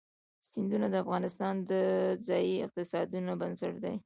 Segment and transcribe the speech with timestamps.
[0.51, 1.73] سیندونه د افغانستان د
[2.27, 3.95] ځایي اقتصادونو بنسټ دی.